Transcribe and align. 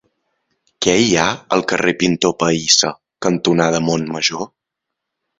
Què 0.83 0.93
hi 1.01 1.09
ha 1.17 1.25
al 1.57 1.61
carrer 1.71 1.93
Pintor 1.99 2.33
Pahissa 2.43 2.91
cantonada 3.27 3.83
Montmajor? 3.91 4.49